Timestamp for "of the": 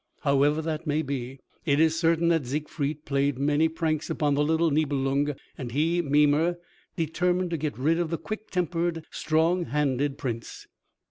7.99-8.17